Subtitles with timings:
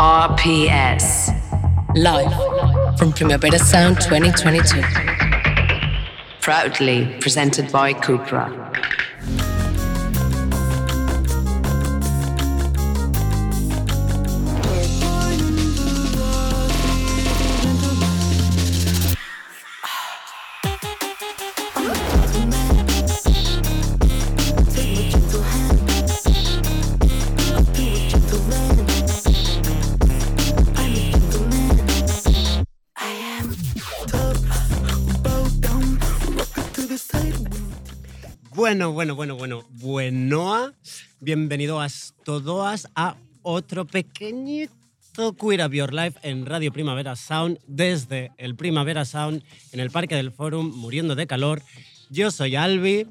[0.00, 1.28] RPS.
[1.94, 2.32] Live
[2.98, 4.80] from Primavera Sound 2022.
[6.40, 8.48] Proudly presented by Cupra.
[38.72, 39.64] Bueno, bueno, bueno, bueno.
[39.68, 40.72] Buenoa.
[41.20, 48.56] Bienvenidos todos a otro pequeñito Queer Up Your Life en Radio Primavera Sound desde el
[48.56, 51.60] Primavera Sound en el Parque del Forum, muriendo de calor.
[52.08, 53.06] Yo soy Albi.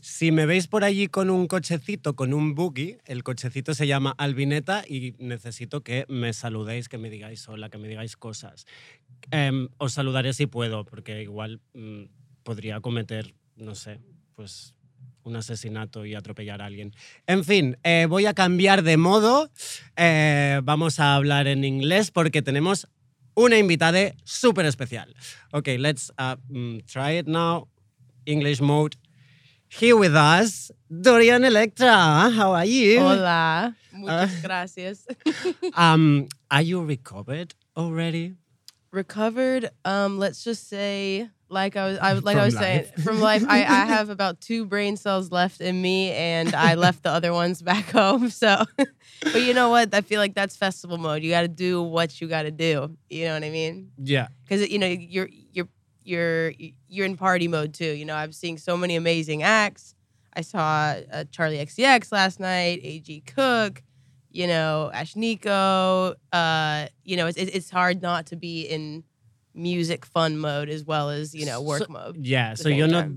[0.00, 4.14] Si me veis por allí con un cochecito, con un buggy, el cochecito se llama
[4.16, 8.66] Albineta y necesito que me saludéis, que me digáis hola, que me digáis cosas.
[9.32, 12.04] Em, os saludaré si puedo, porque igual mm,
[12.44, 13.98] podría cometer, no sé,
[14.36, 14.74] pues
[15.24, 16.94] un asesinato y atropellar a alguien.
[17.26, 19.50] En fin, eh, voy a cambiar de modo.
[19.96, 22.86] Eh, vamos a hablar en inglés porque tenemos
[23.34, 25.14] una invitada súper especial.
[25.52, 27.66] Ok, let's uh, mm, try it now.
[28.26, 28.96] English mode.
[29.68, 32.30] Here with us, Dorian Electra.
[32.30, 33.00] How are you?
[33.00, 34.40] Hola, muchas Ah.
[34.42, 35.06] gracias.
[35.76, 38.34] Um, are you recovered already?
[38.92, 39.70] Recovered.
[39.84, 43.20] Um, let's just say, like I was, I was like From I was saying, from
[43.20, 43.44] life.
[43.48, 47.32] I, I have about two brain cells left in me, and I left the other
[47.32, 48.30] ones back home.
[48.30, 49.94] So, but you know what?
[49.94, 51.22] I feel like that's festival mode.
[51.22, 52.96] You got to do what you got to do.
[53.08, 53.92] You know what I mean?
[53.98, 54.28] Yeah.
[54.44, 55.68] Because you know you're you're
[56.02, 56.52] you're
[56.88, 57.92] you're in party mode too.
[57.92, 59.94] You know, I'm seeing so many amazing acts.
[60.34, 63.82] I saw uh, Charli XCX last night, AG Cook,
[64.30, 66.14] you know, Ashnikko.
[66.32, 69.04] Uh, you know, it's it's hard not to be in
[69.56, 72.16] music fun mode as well as you know work So- mode.
[72.34, 73.08] Yeah, so you're not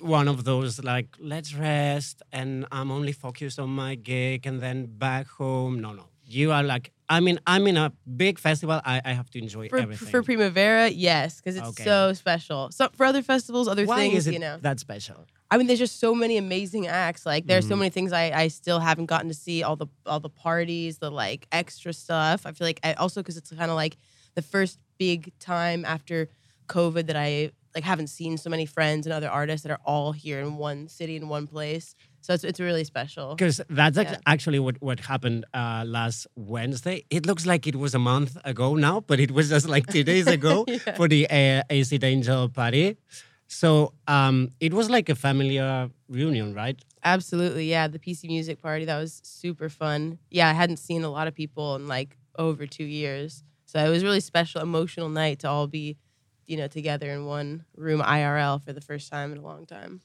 [0.00, 4.86] one of those like let's rest and I'm only focused on my gig and then
[4.86, 5.80] back home.
[5.80, 6.04] No, no.
[6.24, 8.80] You are like I mean I'm in a big festival.
[8.84, 10.08] I, I have to enjoy For, everything.
[10.10, 11.84] for Primavera, yes, because it's Okay.
[11.84, 12.70] so special.
[12.70, 14.58] So for other festivals, other Why things, is it you know.
[14.60, 15.26] that special?
[15.50, 17.24] I mean, there's just so many amazing acts.
[17.24, 17.78] Like, there's so Mhm.
[17.78, 19.62] many things I, I still haven't gotten to see.
[19.62, 22.44] All the all the parties, the like extra stuff.
[22.44, 23.96] I feel like I also because it's kind of like
[24.34, 26.28] the first big time after
[26.68, 30.12] COVID that I like haven't seen so many friends and other artists that are all
[30.12, 31.94] here in one city in one place.
[32.20, 33.34] So it's it's really special.
[33.34, 34.16] Because that's Yeah.
[34.26, 37.04] actually what, what happened uh, last Wednesday.
[37.10, 40.02] It looks like it was a month ago now, but it was just like two
[40.02, 40.96] days ago Yeah.
[40.96, 42.96] for the uh, AC Angel party.
[43.46, 46.78] So um, it was like a family uh, reunion, right?
[47.04, 47.88] Absolutely, yeah.
[47.88, 50.18] The PC Music Party that was super fun.
[50.30, 53.90] Yeah, I hadn't seen a lot of people in like over two years, so it
[53.90, 55.98] was really special, emotional night to all be,
[56.46, 60.00] you know, together in one room IRL for the first time in a long time.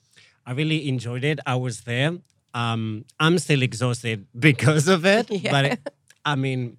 [0.45, 1.39] I really enjoyed it.
[1.45, 2.17] I was there.
[2.53, 5.51] Um, I'm still exhausted because of it, Yeah.
[5.51, 5.79] but it,
[6.25, 6.77] I mean,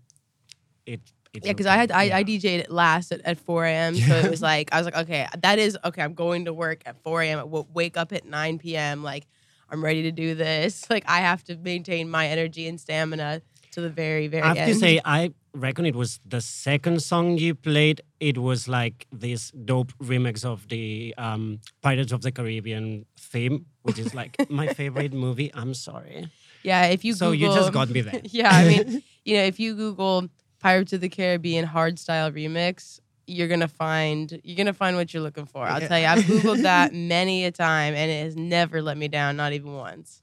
[0.87, 1.01] it.
[1.33, 2.13] It's Yeah, because I had I, okay.
[2.13, 3.95] I DJ'd it last at, at 4 a.m.
[3.97, 6.03] So it was like I was like, okay, that is okay.
[6.03, 7.39] I'm going to work at 4 a.m.
[7.39, 9.03] I w- wake up at 9 p.m.
[9.03, 9.27] Like
[9.69, 10.89] I'm ready to do this.
[10.91, 14.59] Like I have to maintain my energy and stamina to the very very I have
[14.59, 14.75] end.
[14.75, 18.01] to say, I reckon it was the second song you played.
[18.21, 23.99] It was like this dope remix of the um, Pirates of the Caribbean theme, which
[23.99, 25.51] is like my favorite movie.
[25.55, 26.29] I'm sorry.
[26.63, 28.21] yeah, if you so you just got me there.
[28.25, 30.29] yeah, I mean, you know, if you Google
[30.61, 35.47] Pirates of the Caribbean hardstyle remix, you're gonna find you're gonna find what you're looking
[35.47, 35.63] for.
[35.67, 35.89] I'll Yeah.
[35.89, 39.37] tell you, I've Googled that many a time, and it has never let me down,
[39.37, 40.23] not even once.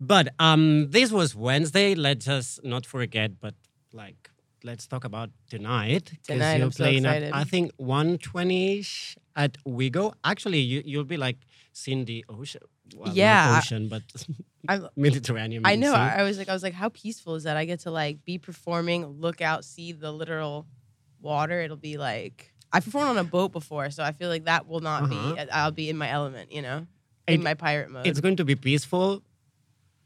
[0.00, 1.94] But um, this was Wednesday.
[1.94, 3.54] Let's not forget, but
[3.92, 4.30] like,
[4.64, 6.12] let's talk about tonight.
[6.26, 7.28] Tonight, you're I'm so playing excited.
[7.28, 10.12] At, I think 120-ish at Ouigo.
[10.24, 11.38] Actually, you, you'll be like
[11.72, 12.60] seeing the ocean.
[12.96, 14.02] Well, Yeah, ocean, but
[14.68, 15.62] I'm, Mediterranean.
[15.64, 15.92] I know.
[15.92, 15.98] Sea.
[15.98, 17.56] I, I was like, I was like, how peaceful is that?
[17.56, 20.66] I get to like be performing, look out, see the literal
[21.20, 21.60] water.
[21.60, 24.80] It'll be like I performed on a boat before, so I feel like that will
[24.80, 25.34] not Uh-huh.
[25.34, 25.50] be.
[25.50, 26.86] I'll be in my element, you know,
[27.28, 28.06] in It- my pirate mode.
[28.06, 29.22] it's going to be peaceful,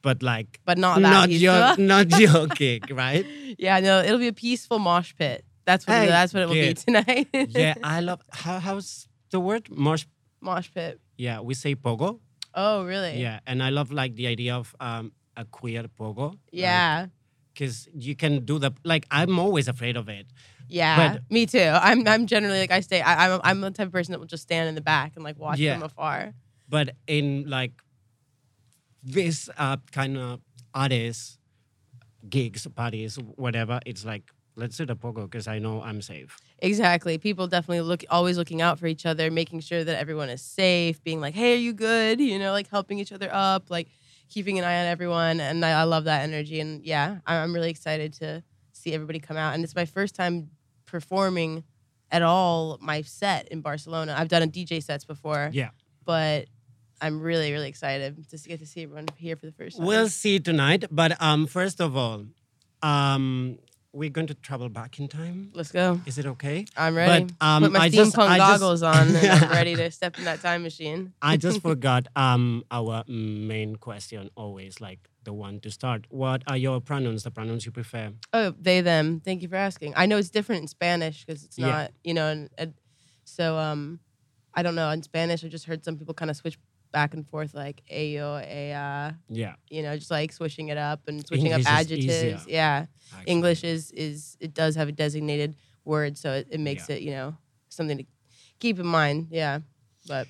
[0.06, 1.42] but like but not that not peaceful.
[1.42, 3.26] your not your gig, right?
[3.58, 5.44] yeah, no, it'll be a peaceful mosh pit.
[5.66, 5.94] That's what.
[5.98, 7.26] Hey, that's what it will be tonight.
[7.64, 10.04] yeah, I love how how's the word mosh
[10.40, 11.00] mosh pit.
[11.18, 12.20] Yeah, we say pogo.
[12.54, 13.20] Oh, really?
[13.20, 16.38] Yeah, and I love like the idea of um a queer pogo.
[16.52, 17.06] Yeah.
[17.52, 19.04] because you can do the like.
[19.10, 20.26] I'm always afraid of it.
[20.68, 21.70] Yeah, But- me too.
[21.88, 23.00] I'm I'm generally like I stay.
[23.00, 25.24] I, I'm I'm the type of person that will just stand in the back and
[25.28, 25.74] like watch Yeah.
[25.74, 26.34] from afar.
[26.68, 27.72] But in like
[29.06, 30.40] this uh, kind of
[30.74, 31.38] artists,
[32.28, 34.24] gigs, parties, whatever, it's like
[34.56, 36.36] let's do the pogo because I know I'm safe.
[36.58, 37.18] Exactly.
[37.18, 41.02] People definitely look always looking out for each other, making sure that everyone is safe,
[41.04, 43.88] being like, "Hey, are you good?" You know, like helping each other up, like
[44.28, 45.40] keeping an eye on everyone.
[45.40, 46.58] And I, I love that energy.
[46.60, 48.42] And yeah, I'm really excited to
[48.72, 49.54] see everybody come out.
[49.54, 50.50] And it's my first time
[50.86, 51.62] performing
[52.10, 54.14] at all my set in Barcelona.
[54.18, 55.70] I've done a DJ sets before, Yeah.
[56.04, 56.46] but
[57.00, 59.86] I'm really, really excited just to get to see everyone here for the first time.
[59.86, 60.84] We'll see tonight.
[60.90, 62.24] But um, first of all,
[62.82, 63.58] um,
[63.92, 65.50] we're going to travel back in time.
[65.54, 66.00] Let's go.
[66.06, 66.66] Is it okay?
[66.76, 67.24] I'm ready.
[67.38, 69.90] But, um, Put my I steampunk just- I just- goggles on and I'm ready to
[69.90, 71.12] step in that time machine.
[71.22, 76.06] I just forgot um, our main question, always like the one to start.
[76.10, 78.12] What are your pronouns, the pronouns you prefer?
[78.32, 79.20] Oh, they them.
[79.24, 79.94] Thank you for asking.
[79.96, 81.66] I know it's different in Spanish because it's Yeah.
[81.66, 82.74] not, you know, and, and
[83.24, 83.98] so um,
[84.54, 84.90] I don't know.
[84.90, 86.58] In Spanish, I just heard some people kind of switch
[86.98, 89.54] back and forth, like ayo, aya, Yeah.
[89.74, 92.42] you know, just like switching it up and switching English up adjectives.
[92.48, 93.32] Yeah, actually.
[93.34, 95.50] English is is it does have a designated
[95.84, 96.96] word, so it, it makes Yeah.
[96.96, 97.28] it, you know,
[97.68, 98.06] something to
[98.62, 99.18] keep in mind.
[99.30, 99.60] Yeah,
[100.12, 100.26] but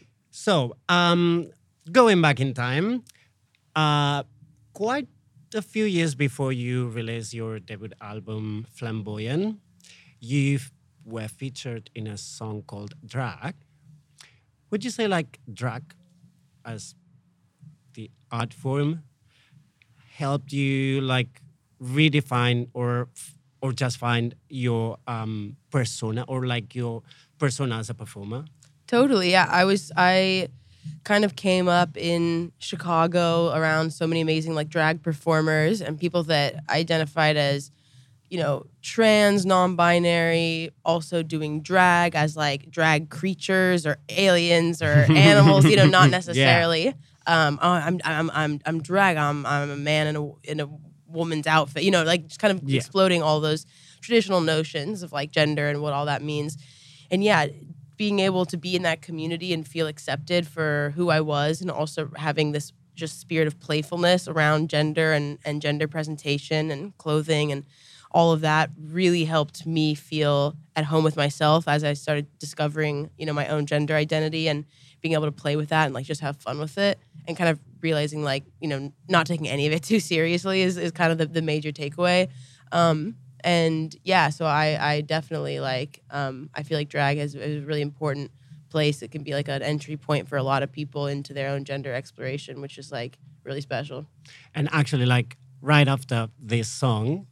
[0.46, 0.54] So,
[0.98, 1.22] um,
[1.98, 2.88] going back in time,
[3.82, 4.20] uh,
[4.82, 5.08] quite
[5.54, 9.46] a few years before you released your debut album, Flamboyant,
[10.20, 10.58] you
[11.14, 13.54] were featured in a song called Drag.
[14.70, 15.82] Would you say like drag
[16.66, 16.94] as
[17.94, 19.02] the art form
[20.16, 21.40] helped you like
[21.80, 23.08] redefine or
[23.62, 27.02] or just find your um, persona or like your
[27.38, 28.44] persona as a performer?
[28.86, 29.32] Totally.
[29.32, 29.48] Yeah.
[29.50, 30.48] I was, I
[31.04, 36.22] kind of came up in Chicago around so many amazing like drag performers and people
[36.24, 37.70] that identified as,
[38.28, 45.06] you know, trans, non binary, also doing drag as like drag creatures or aliens or
[45.10, 46.88] animals, you know, not necessarily.
[47.26, 49.16] Um, oh, I'm, I'm, I'm, I'm drag.
[49.16, 50.68] I'm, I'm a man in a, in a
[51.08, 52.76] woman's outfit, you know, like just kind of Yeah.
[52.76, 53.64] exploding all those
[54.00, 56.56] traditional notions of like gender and what all that means.
[57.10, 57.46] And yeah,
[57.96, 61.70] being able to be in that community and feel accepted for who I was, and
[61.70, 67.52] also having this just spirit of playfulness around gender and, and gender presentation and clothing
[67.52, 67.64] and
[68.16, 73.10] all of that really helped me feel at home with myself as I started discovering,
[73.18, 74.64] you know, my own gender identity and
[75.02, 76.98] being able to play with that and like just have fun with it
[77.28, 80.78] and kind of realizing like, you know, not taking any of it too seriously is,
[80.78, 82.30] is kind of the, the major takeaway.
[82.72, 87.62] Um, and yeah, so I, I definitely like, um, I feel like drag is, is
[87.62, 88.30] a really important
[88.70, 89.02] place.
[89.02, 91.64] It can be like an entry point for a lot of people into their own
[91.64, 94.06] gender exploration, which is like really special.
[94.54, 97.26] And actually, like right after this song,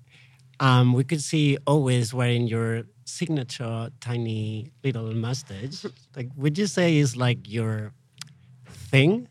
[0.60, 5.84] um, we could see always wearing your signature tiny little mustache.
[6.16, 7.92] like, would you say is like your
[8.66, 9.28] thing?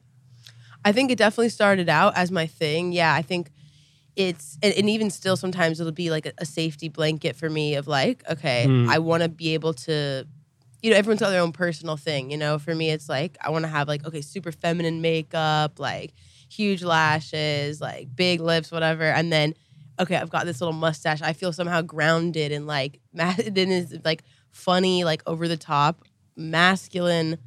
[0.86, 2.92] I think it definitely started out as my thing.
[2.92, 3.52] Yeah, I think
[4.16, 7.76] it's and, and even still sometimes it'll be like a, a safety blanket for me
[7.76, 8.90] of like, okay, Mm.
[8.90, 10.28] I want to be able to
[10.82, 12.60] you know, everyone's got their own personal thing, you know.
[12.60, 16.14] For me it's like I want to have like okay, super feminine makeup, like
[16.50, 19.56] huge lashes, like big lips, whatever, and then
[20.00, 21.22] okay, I've got this little mustache.
[21.22, 26.04] I feel somehow grounded and like then is like funny, like over the top,
[26.36, 27.38] masculine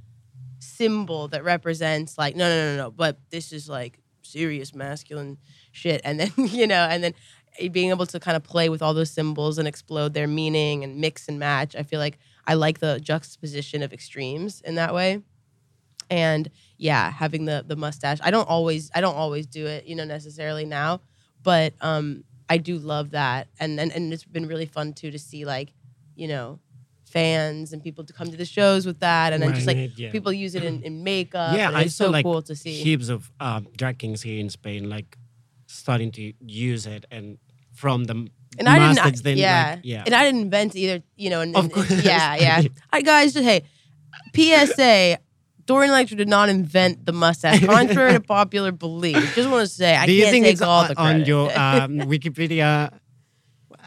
[0.59, 5.39] symbol that represents like no no no no but this is like serious masculine
[5.73, 7.15] shit and then you know and then
[7.73, 10.97] being able to kind of play with all those symbols and explode their meaning and
[10.97, 15.23] mix and match i feel like i like the juxtaposition of extremes in that way
[16.11, 19.95] and yeah having the the mustache i don't always i don't always do it you
[19.95, 21.01] know necessarily now
[21.43, 23.49] but um i do love that.
[23.59, 25.73] And and, and it's been really fun too to see like
[26.15, 26.59] you know
[27.05, 29.33] fans and people to come to the shows with that.
[29.33, 30.11] And then just like yeah.
[30.11, 31.57] people use it in, in makeup.
[31.57, 32.73] Yeah, it's saw so like cool to see.
[32.73, 35.17] heaps of uh, drag kings here in Spain, like
[35.67, 37.39] starting to use it, and
[37.73, 41.31] from the and I didn't, then yeah, like, yeah, and I didn't invent either, you
[41.31, 42.63] know, and, and- yeah, yeah.
[42.93, 43.65] Hi guys, just hey,
[44.35, 45.19] PSA,
[45.67, 49.35] Dorian Electra did not invent the mustache, contrary to popular belief.
[49.35, 51.25] Just want to say, I Do you can't think take it's all on, the on
[51.25, 52.97] your um, Wikipedia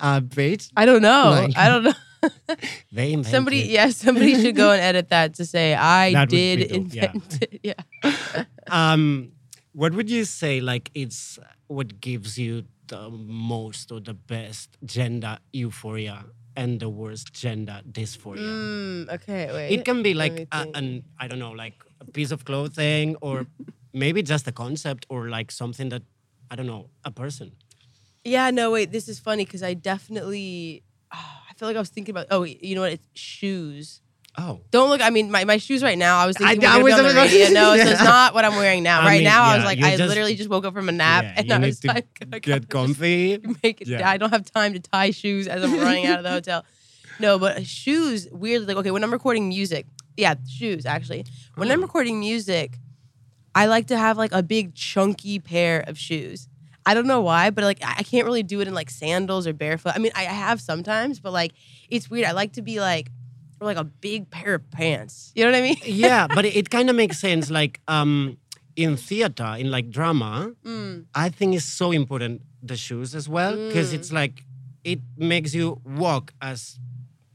[0.01, 0.69] uh, page?
[0.75, 1.29] I don't know.
[1.47, 1.93] Like- I don't know.
[2.91, 6.29] They invented Somebody, yeah, somebody should go and edit that to say I That would
[6.29, 7.61] did invent it.
[7.63, 8.43] Yeah.
[8.67, 9.31] um,
[9.71, 15.37] what would you say like it's what gives you the most or the best gender
[15.53, 16.25] euphoria
[16.59, 18.51] and the worst gender dysphoria?
[18.51, 19.79] Mm, okay, wait.
[19.79, 23.47] it can be like a, an I don't know, like a piece of clothing or
[23.93, 26.03] maybe just a concept or like something that
[26.51, 27.47] I don't know, a person.
[28.25, 28.91] Yeah, no, wait.
[28.91, 32.27] This is funny because I definitely, ah, I feel like I was thinking about.
[32.29, 32.91] Oh, wait, you know what?
[32.91, 34.01] It's shoes.
[34.37, 34.61] Oh.
[34.71, 35.01] Don't look.
[35.01, 36.17] I mean, my, my shoes right now.
[36.19, 37.49] I was thinking I- I was on the radio.
[37.49, 39.01] No, so it's not what I'm wearing now.
[39.01, 40.91] I right mean, now, I was like, I just- literally just woke up from a
[40.93, 42.07] nap, Yeah, and I was like,
[42.41, 43.39] Get comfy.
[43.63, 43.87] make it.
[43.87, 44.09] Yeah.
[44.09, 46.63] I don't have time to tie shoes as I'm running out of the hotel.
[47.19, 51.25] No, but shoes weirdly like okay when I'm recording music, yeah, shoes actually.
[51.55, 51.83] When I'm Oh.
[51.83, 52.77] recording music,
[53.53, 56.47] I like to have like a big chunky pair of shoes.
[56.85, 59.47] I don't know why, but like I I can't really do it in like sandals
[59.47, 59.93] or barefoot.
[59.95, 61.51] I mean, I I have sometimes, but like
[61.89, 62.25] it's weird.
[62.25, 63.11] I like to be like
[63.59, 65.31] or like a big pair of pants.
[65.35, 65.77] You know what I mean?
[65.85, 67.49] yeah, but it, it kind of makes sense.
[67.49, 68.37] Like um,
[68.75, 71.05] in theater, in like drama, Mm.
[71.15, 73.95] I think it's so important the shoes as well because Mm.
[73.95, 74.43] it's like
[74.83, 76.79] it makes you walk as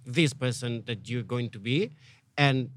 [0.07, 1.91] this person that you're going to be,
[2.37, 2.71] and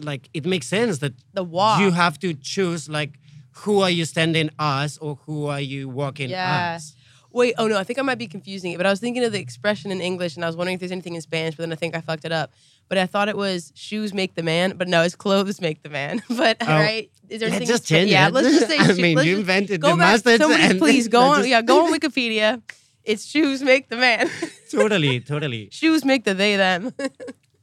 [0.00, 1.80] like it makes sense that The walk.
[1.80, 3.18] you have to choose like
[3.64, 6.74] who are you standing as or who are you walking Yeah.
[6.74, 6.94] as.
[7.32, 9.32] Wait, oh no, I think I might be confusing it, but I was thinking of
[9.32, 11.72] the expression in English and I was wondering if there's anything in Spanish, but then
[11.72, 12.52] I think I fucked it up.
[12.88, 15.88] But I thought it was shoes make the man, but no, it's clothes make the
[15.88, 16.22] man.
[16.30, 16.66] But Oh.
[16.66, 17.66] right, is there anything?
[17.66, 18.78] just change yeah, let's just say.
[18.78, 20.12] I shoe- mean, you invented go the back.
[20.12, 20.40] mustard.
[20.40, 21.38] Somebody, please go on.
[21.38, 22.62] just- Yeah, go on Wikipedia.
[23.02, 24.28] It's shoes make the man.
[24.70, 25.68] totally, totally.
[25.72, 26.92] shoes make the they them.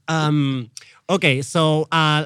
[0.07, 0.69] Um,
[1.09, 2.25] okay, so uh,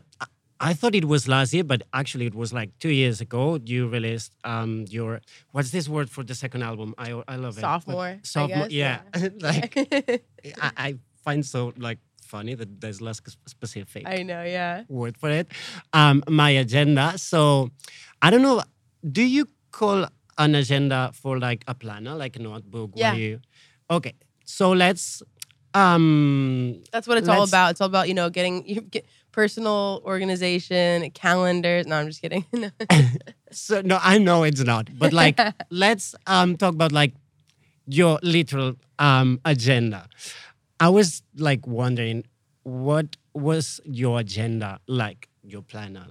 [0.59, 3.59] I thought it was last year, but actually it was like two years ago.
[3.63, 6.95] You released um, your what's this word for the second album?
[6.97, 7.61] I I love it.
[7.61, 9.01] Sophomore, Sophomore, guess, yeah.
[9.15, 9.29] yeah.
[9.39, 9.73] like
[10.61, 14.83] I, I find so like funny that there's less specific I know, yeah.
[14.87, 15.51] word for it.
[15.93, 17.17] Um, my agenda.
[17.17, 17.69] So
[18.21, 18.61] I don't know.
[19.09, 20.05] Do you call
[20.37, 22.91] an agenda for like a planner, like a notebook?
[22.95, 23.13] Yeah.
[23.13, 23.39] You,
[23.89, 24.13] okay.
[24.45, 25.23] So let's.
[25.73, 27.71] Um, That's what it's all about.
[27.71, 31.85] It's all about you know getting you get personal organization, calendars.
[31.85, 32.45] No, I'm just kidding.
[32.53, 32.69] No.
[33.51, 37.13] So no, I know it's not, but like let's um talk about like
[37.85, 40.09] your literal um agenda.
[40.79, 42.25] I was like wondering
[42.63, 46.05] what was your agenda like your planner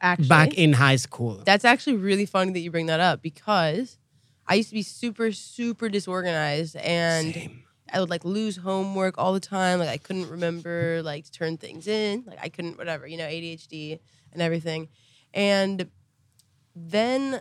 [0.00, 1.42] Actually, back in high school.
[1.44, 3.98] That's actually really funny that you bring that up because
[4.46, 7.62] I used to be super, super disorganized and Same.
[7.92, 9.78] I would like lose homework all the time.
[9.78, 12.24] Like I couldn't remember like to turn things in.
[12.26, 13.98] Like I couldn't whatever, you know, ADHD
[14.32, 14.88] and everything.
[15.32, 15.88] And
[16.74, 17.40] then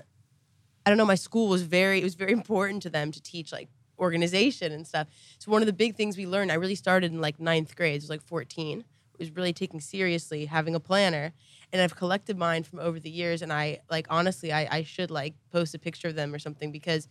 [0.85, 3.51] I don't know, my school was very it was very important to them to teach
[3.51, 5.07] like organization and stuff.
[5.39, 7.95] So one of the big things we learned, I really started in like ninth grade,
[7.95, 8.79] it was like 14.
[8.79, 11.31] It was really taking seriously having a planner.
[11.71, 13.41] And I've collected mine from over the years.
[13.41, 16.71] And I like honestly, I, I should like post a picture of them or something
[16.71, 17.07] because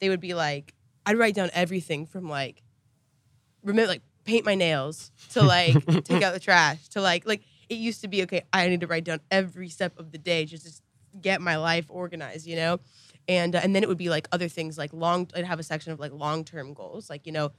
[0.00, 0.74] they would be like,
[1.06, 2.62] I'd write down everything from like
[3.64, 7.76] remember like paint my nails to like take out the trash to like like it
[7.76, 10.66] used to be okay i need to write down every step of the day just
[10.66, 10.82] to
[11.20, 12.78] get my life organized you know
[13.28, 15.62] and uh, and then it would be like other things like long i'd have a
[15.62, 17.50] section of like long-term goals like you know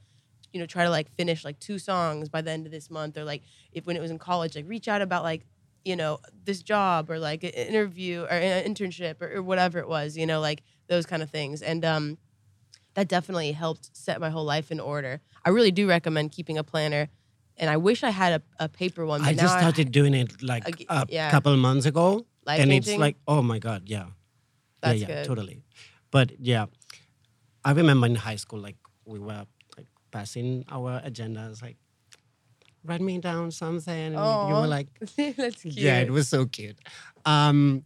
[0.52, 3.16] you know try to like finish like two songs by the end of this month
[3.16, 3.42] or like
[3.72, 5.44] if when it was in college like reach out about like
[5.84, 9.88] you know this job or like an interview or an internship or, or whatever it
[9.88, 12.18] was you know like those kind of things and um
[12.96, 15.20] that definitely helped set my whole life in order.
[15.44, 17.08] I really do recommend keeping a planner,
[17.58, 19.20] and I wish I had a, a paper one.
[19.20, 21.30] But I just started doing it like Ag- a yeah.
[21.30, 24.06] couple months ago, Light and it's like, oh my god, yeah,
[24.86, 25.26] That's yeah, yeah, good.
[25.26, 25.62] totally.
[26.10, 26.66] But yeah,
[27.64, 29.44] I remember in high school, like we were
[29.76, 31.76] like passing our agendas, like
[32.84, 35.76] write me down something, and you were like, That's cute.
[35.76, 36.78] yeah, it was so cute.
[37.24, 37.82] Um,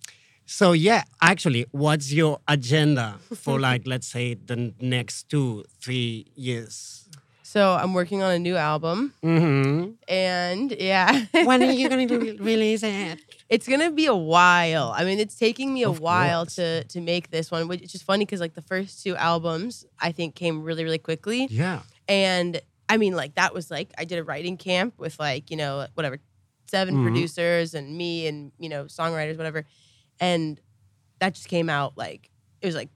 [0.47, 7.09] so yeah, actually, what's your agenda for like, let's say, the next two, three years?
[7.43, 12.19] So I'm working on a new album, hmm and yeah, when are you going to
[12.19, 13.19] re- release it?
[13.51, 14.95] It's gonna be a while.
[14.97, 16.55] I mean, it's taking me a Of while course.
[16.57, 19.85] to to make this one, which is just funny because like the first two albums
[19.99, 21.83] I think came really really quickly, Yeah.
[22.09, 25.57] and I mean like that was like I did a writing camp with like you
[25.57, 26.19] know whatever
[26.67, 27.03] 7 Mhm.
[27.03, 29.67] producers and me and you know songwriters whatever,
[30.21, 30.61] and
[31.19, 32.31] that just came out like
[32.63, 32.89] it was like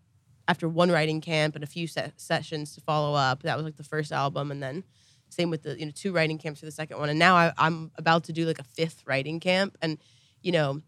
[0.47, 3.43] after one writing camp and a few se- sessions to follow up.
[3.43, 4.85] That was like the first album, and then
[5.31, 7.53] same with the you know two writing camps for the second one, and now I,
[7.59, 9.99] I'm about to do like a fifth writing camp, and
[10.45, 10.81] you know,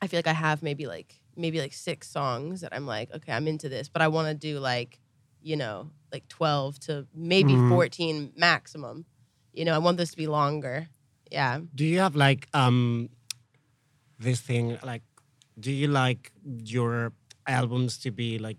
[0.00, 3.32] I feel like I have maybe like maybe like six songs that I'm like, okay,
[3.32, 5.00] I'm into this, but I want to do like,
[5.42, 7.68] you know, like 12 to maybe Mhm.
[7.68, 9.04] 14 maximum.
[9.52, 10.88] You know, I want this to be longer.
[11.30, 11.60] Yeah.
[11.74, 13.08] Do you have like um
[14.18, 15.02] this thing like
[15.58, 16.32] do you like
[16.64, 17.12] your
[17.46, 18.58] albums to be like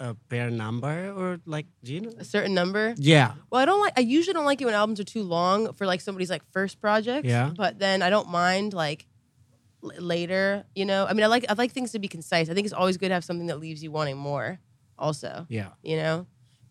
[0.00, 2.12] a pair number or like do you know?
[2.18, 2.94] A certain number.
[2.96, 3.34] Yeah.
[3.50, 3.94] Well, I don't like.
[3.96, 6.80] I usually don't like it when albums are too long for like somebody's like first
[6.80, 7.26] project.
[7.26, 7.52] Yeah.
[7.56, 9.06] But then I don't mind like
[9.84, 10.64] l- later.
[10.74, 12.48] You know, I mean, I like I like things to be concise.
[12.50, 14.58] I think it's always good to have something that leaves you wanting more.
[14.98, 15.68] Also, Yeah.
[15.82, 16.26] you know.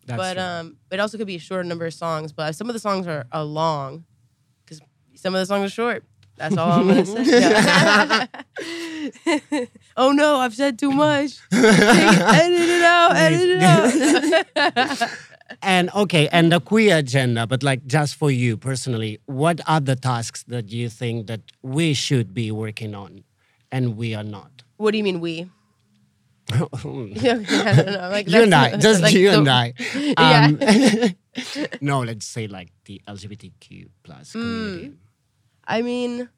[0.06, 0.42] That's but true.
[0.42, 2.32] um, it also could be a shorter number of songs.
[2.32, 4.04] But some of the songs are, are long,
[4.64, 4.80] because
[5.14, 6.04] some of the songs are short.
[6.36, 8.28] That's all I'm gonna say.
[9.96, 11.38] Oh no, I've said too much.
[11.52, 13.16] edit it out.
[13.16, 13.62] Edit it
[14.56, 15.10] out.
[15.64, 19.96] And okay, and the queer agenda, but like just for you personally, what are the
[19.96, 23.24] tasks that you think that we should be working on
[23.72, 24.50] and we are not?
[24.76, 25.48] what do you mean we?
[26.52, 28.08] Yeah, I don't know.
[28.10, 29.72] Like you and I, just like you the- and I.
[30.18, 30.46] Yeah.
[30.46, 34.40] Um, no, let's say like the LGBTQ plus Hmm.
[34.40, 34.92] community.
[35.66, 36.28] I mean,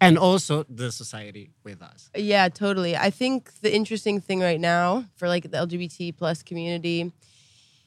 [0.00, 2.10] And also the society with us.
[2.14, 2.96] Yeah, totally.
[2.96, 7.12] I think the interesting thing right now for like the LGBT plus community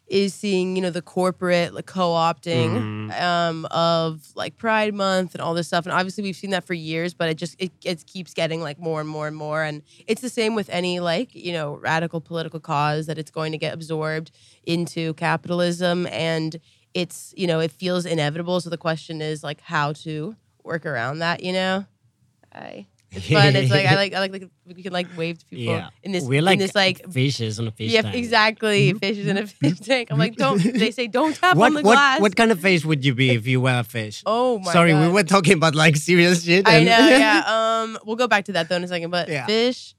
[0.10, 3.12] is seeing, you know, the corporate like co-opting Mm-hmm.
[3.12, 5.86] um, of like Pride Month and all this stuff.
[5.86, 8.80] And obviously we've seen that for years, but it just it, it keeps getting like
[8.80, 9.64] more and more and more.
[9.64, 13.52] And it's the same with any like, you know, radical political cause that it's going
[13.52, 14.32] to get absorbed
[14.64, 16.60] into capitalism and
[16.94, 18.60] it's, you know, it feels inevitable.
[18.62, 21.86] So the question is like how to work around that, you know?
[22.54, 23.56] I it's fun.
[23.56, 25.90] It's like I like I like like we can like wave to people Yeah.
[26.04, 28.16] in this We're like, in this like fishes on a fish yeah tank.
[28.16, 30.10] exactly fishes in a fish tank.
[30.12, 32.22] I'm like don't they say don't tap What, on the what, glass.
[32.22, 34.22] what kind of fish would you be if you were a fish?
[34.26, 35.08] oh my god Sorry, God.
[35.08, 36.68] we were talking about like serious shit.
[36.68, 37.44] I know, yeah.
[37.84, 39.10] Um, we'll go back to that though in a second.
[39.12, 39.46] But Yeah.
[39.48, 39.96] fish.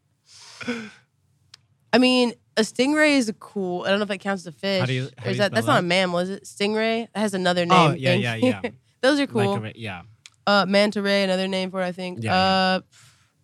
[1.93, 3.83] I mean, a stingray is a cool.
[3.85, 4.81] I don't know if that counts as a fish.
[4.81, 6.45] How do you- how do is you that that's not a mammal, is it?
[6.45, 7.05] Stingray.
[7.05, 7.77] It has another name.
[7.77, 8.61] Oh, yeah, yeah, yeah.
[9.01, 9.65] Those are Like cool.
[9.65, 10.03] a yeah.
[10.51, 12.23] Uh, manta ray, another name for it, I think.
[12.23, 12.81] Yeah, uh,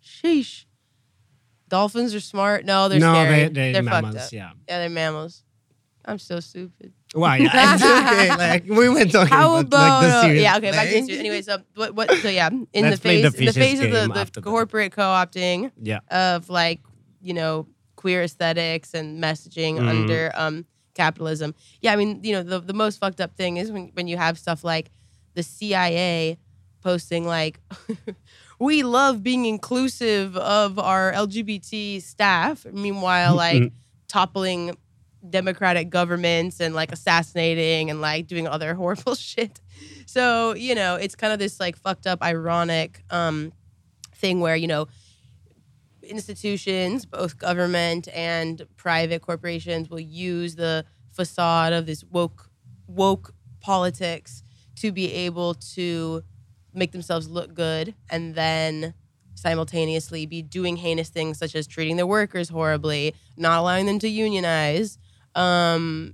[0.03, 0.65] sheesh.
[1.69, 2.65] Dolphins are smart.
[2.65, 3.49] No, they're no, scary.
[3.49, 4.31] they, they're, fucked mammals, up.
[4.31, 4.51] yeah.
[4.69, 5.43] Yeah, they're mammals.
[6.05, 6.93] I'm so stupid.
[7.13, 7.37] Why?
[7.53, 8.29] Yeah, okay.
[8.37, 10.57] Like we went talking How about, about like, the serious yeah?
[10.57, 11.19] Okay, back to the.
[11.19, 11.95] Anyway, so what?
[11.95, 12.11] What?
[12.23, 15.99] So yeah, in the phase, the in the phase of the, the corporate co-opting Yeah.
[16.09, 16.79] of like
[17.21, 19.89] you know queer aesthetics and messaging Mhm.
[19.89, 21.53] under um capitalism.
[21.81, 24.15] Yeah, I mean you know the the most fucked up thing is when when you
[24.17, 24.89] have stuff like
[25.33, 26.37] the CIA
[26.81, 27.59] posting like.
[28.59, 32.65] We love being inclusive of our LGBT staff.
[32.65, 33.71] Meanwhile, like
[34.07, 34.75] toppling
[35.29, 39.59] democratic governments and like assassinating and like doing other horrible shit.
[40.05, 43.53] So, you know, it's kind of this like fucked up ironic um
[44.15, 44.87] thing where, you know,
[46.01, 52.49] institutions, both government and private corporations will use the facade of this woke
[52.87, 54.43] woke politics
[54.77, 56.23] to be able to
[56.77, 58.93] make themselves look good and then
[59.35, 64.07] simultaneously be doing heinous things such as treating their workers horribly, not allowing them to
[64.09, 64.97] unionize,
[65.35, 66.13] um,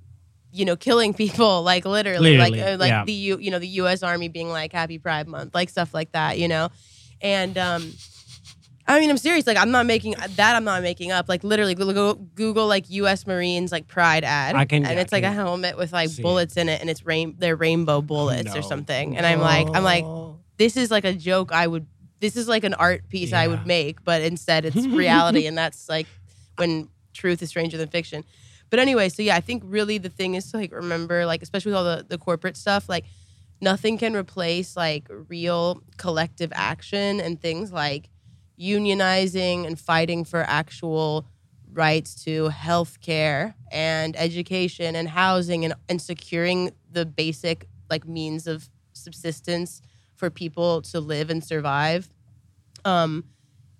[0.52, 3.06] you know, killing people like literally, Literally, like uh, like yeah.
[3.06, 4.04] the U, you know the U.S.
[4.04, 6.70] Army being like Happy Pride Month, like stuff like that, you know,
[7.22, 7.92] and um,
[8.86, 11.76] I mean I'm serious, like I'm not making that I'm not making up, like literally
[11.76, 13.26] Google, Google like U.S.
[13.26, 16.22] Marines like Pride ad, I can- and yeah, it's like a helmet with like see
[16.22, 16.24] it.
[16.24, 18.60] bullets in it, and it's rain they're rainbow bullets No.
[18.60, 20.04] or something, and I'm like I'm like.
[20.58, 21.88] This is like a joke I would
[22.20, 25.90] this is like an art piece I would make, but instead it's reality and that's
[25.90, 26.08] like
[26.56, 28.24] when truth is stranger than fiction.
[28.70, 31.72] But anyway, so yeah, I think really the thing is to like remember, like especially
[31.72, 33.04] with all the, the corporate stuff, like
[33.60, 38.10] nothing can replace like real collective action and things like
[38.60, 41.26] unionizing and fighting for actual
[41.74, 48.48] rights to health care and education and housing and, and securing the basic like means
[48.48, 49.82] of subsistence
[50.16, 52.10] for people to live and survive.
[52.86, 53.26] Um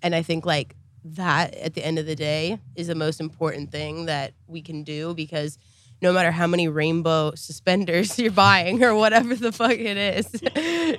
[0.04, 3.72] and i think like that at the end of the day is the most important
[3.72, 5.58] thing that we can do because
[6.00, 10.28] no matter how many rainbow suspenders you're buying or whatever the fuck it is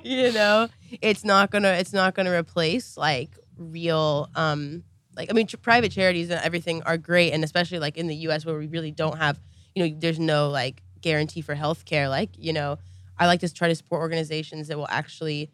[0.04, 0.68] you know
[1.02, 4.84] it's not gonna it's not gonna replace like real um
[5.16, 8.46] like i mean private charities and everything are great and especially like in the us
[8.46, 9.40] where we really don't have
[9.74, 12.78] you know there's no like guarantee for health care like you know
[13.18, 15.52] i like to try to support organizations that will actually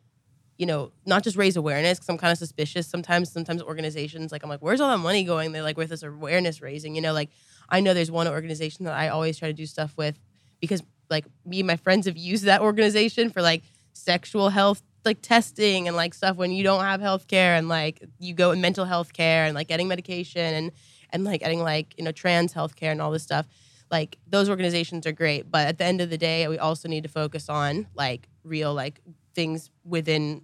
[0.58, 3.32] you know, not just raise awareness because I'm kind of suspicious sometimes.
[3.32, 5.54] Sometimes organizations, like I'm like, where's all that money going?
[5.54, 7.32] They're like with this awareness raising, you know, like
[7.68, 10.20] I know there's one organization that I always try to do stuff with
[10.60, 15.24] because like me and my friends have used that organization for like sexual health like
[15.24, 18.62] testing and like stuff when you don't have health care and like you go in
[18.62, 20.72] mental health care and like getting medication and
[21.10, 23.48] and like getting like you know trans health care and all this stuff
[23.92, 27.04] like those organizations are great but at the end of the day we also need
[27.04, 29.02] to focus on like real like
[29.36, 30.42] things within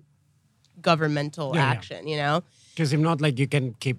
[0.82, 1.72] governmental Yeah, yeah.
[1.78, 2.44] action you know
[2.76, 3.98] Because if not, like you can keep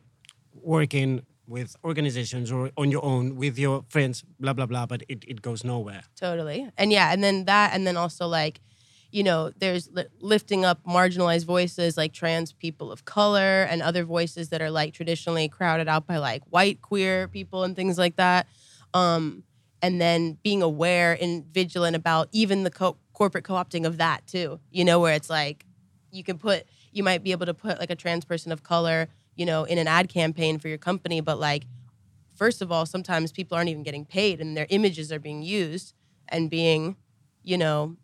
[0.63, 5.25] working with organizations or on your own with your friends, blah blah blah, but it,
[5.27, 6.03] it goes nowhere.
[6.15, 8.61] totally and yeah and then that and then also like
[9.11, 14.05] you know there's li- lifting up marginalized voices like trans people of color and other
[14.05, 18.17] voices that are like traditionally crowded out by like white queer people and things like
[18.17, 18.47] that
[18.94, 19.42] um
[19.81, 24.59] and then being aware and vigilant about even the co- corporate co-opting of that too
[24.70, 25.64] you know where it's like
[26.11, 29.09] you can put you might be able to put like a trans person of color,
[29.37, 31.64] you know, in an ad campaign for your company, but like
[32.35, 35.94] first of all, sometimes people aren't even getting paid and their images are being used
[36.29, 36.96] and being,
[37.42, 37.96] you know,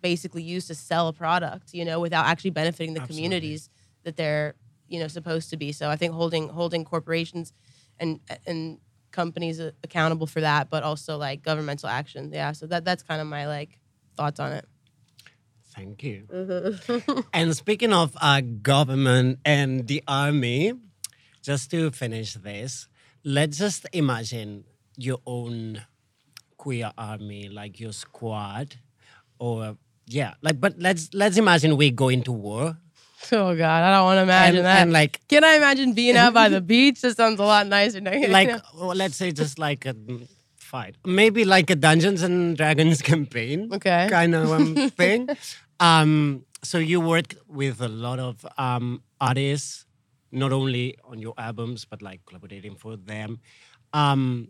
[0.00, 3.22] basically used to sell a product, you know, without actually benefiting the Absolutely.
[3.28, 3.70] communities
[4.04, 4.54] that they're,
[4.88, 5.72] you know, supposed to be.
[5.72, 7.52] So I think holding holding corporations
[7.98, 8.78] and and
[9.12, 12.30] companies accountable for that, but also like governmental action.
[12.32, 12.52] Yeah.
[12.52, 13.78] So that that's kind of my like
[14.16, 14.66] thoughts on it.
[15.74, 16.26] Thank you.
[17.32, 20.74] and speaking of uh, government and the army,
[21.42, 22.88] just to finish this,
[23.24, 24.64] let's just imagine
[24.98, 25.82] your own
[26.58, 28.76] queer army, like your squad,
[29.38, 30.60] or yeah, like.
[30.60, 32.76] But let's let's imagine we go into war
[33.32, 34.82] Oh God, I don't want to imagine and, that.
[34.82, 37.00] and like Can I imagine being out by the beach?
[37.00, 38.00] That sounds a lot nicer.
[38.00, 39.94] Like well, let's say just like a
[40.56, 43.70] fight, maybe like a Dungeons and Dragons campaign.
[43.72, 44.06] Okay.
[44.10, 45.28] kind of um, thing.
[45.80, 49.86] Um, so you work with a lot of um, artists,
[50.30, 53.40] not only on your albums but like collaborating for them.
[53.92, 54.48] Um,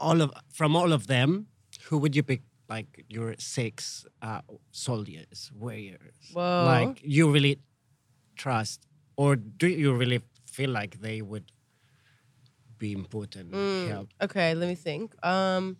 [0.00, 1.46] all of from all of them,
[1.84, 2.42] who would you pick?
[2.68, 4.40] Like your six uh,
[4.72, 6.18] soldiers, warriors.
[6.32, 6.64] Whoa.
[6.66, 7.60] Like you really
[8.36, 11.50] trust, or do you really feel like they would
[12.78, 13.52] be important?
[13.52, 13.88] Mm.
[13.88, 14.08] Help.
[14.22, 15.14] Okay, let me think.
[15.24, 15.76] Um,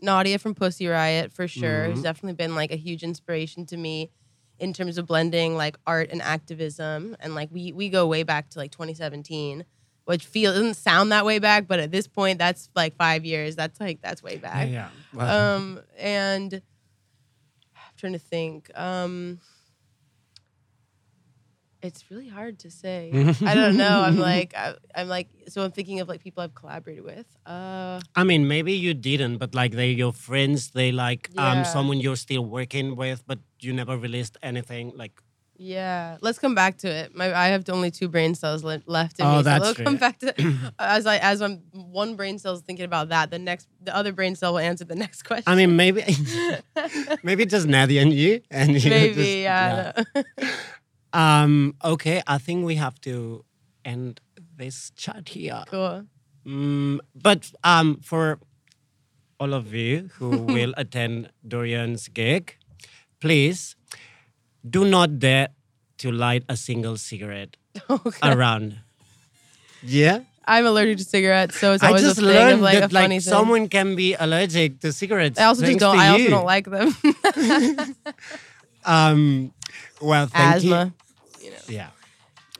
[0.00, 4.10] Nadia from Pussy Riot for sure has definitely been like a huge inspiration to me
[4.58, 7.16] in terms of blending like art and activism.
[7.20, 9.64] And like we we go way back to like 2017,
[10.04, 13.56] which feel doesn't sound that way back, but at this point that's like five years.
[13.56, 14.68] That's like that's way back.
[14.70, 14.88] yeah.
[15.14, 16.54] Well, Um, and
[17.74, 18.70] I'm trying to think.
[18.78, 19.40] Um,
[21.84, 23.10] it's really hard to say.
[23.50, 24.00] I don't know.
[24.06, 27.26] I'm like, I, I'm like, so I'm thinking of like people I've collaborated with.
[27.46, 31.50] Uh, I mean, maybe you didn't, but like they're your friends, they like Yeah.
[31.52, 34.92] um someone you're still working with, but you never released anything.
[34.96, 35.12] Like
[35.56, 37.14] yeah, let's come back to it.
[37.14, 39.84] My, I have only two brain cells le- left in Oh, me, that's so we'll
[39.86, 40.34] come back to
[40.80, 43.30] as I as I'm one brain cell is thinking about that.
[43.30, 45.44] The next, the other brain cell will answer the next question.
[45.46, 46.02] I mean, maybe
[47.22, 49.92] maybe just Nadia and you, and you maybe, just- yeah.
[51.14, 51.74] Um.
[51.84, 53.44] Okay, I think we have to
[53.84, 54.20] end
[54.56, 55.62] this chat here.
[55.70, 56.04] cool.
[56.46, 58.38] Mm, but um, for
[59.40, 62.56] all of you who will attend Dorian's gig,
[63.20, 63.76] please
[64.68, 65.48] do not dare
[65.98, 67.56] to light a single cigarette
[67.88, 68.18] Okay.
[68.30, 68.78] around.
[69.82, 70.20] Yeah.
[70.46, 72.94] I'm allergic to cigarettes, so it's I just a thing learned of like that a
[72.94, 73.30] funny like thing.
[73.32, 75.38] someone can be allergic to cigarettes.
[75.40, 75.96] I also just don't.
[75.98, 76.30] I also you.
[76.30, 76.92] don't like them.
[78.84, 79.52] Um,
[80.00, 80.92] well, thank Asthma.
[80.92, 81.03] you.
[81.68, 81.88] Yeah.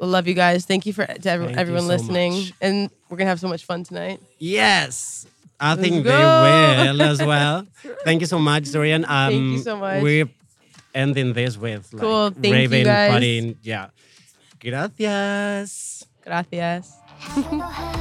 [0.01, 0.65] Well, love you guys.
[0.67, 2.53] Thank you for to every, Thank everyone so listening, much.
[2.61, 4.21] and we're gonna have so much fun tonight.
[4.39, 5.27] Yes.
[5.61, 6.93] I think they go.
[6.93, 7.67] will as well.
[8.05, 9.05] Thank you so much, Dorian.
[9.09, 10.03] Um, you so much.
[10.03, 10.29] We're
[10.95, 12.31] ending this with like Cool.
[12.31, 13.11] Thank you, guys.
[13.13, 13.57] partying.
[13.63, 13.89] Yeah.
[14.59, 16.05] Gracias.
[16.25, 16.93] Gracias.
[17.19, 18.01] Hand in hand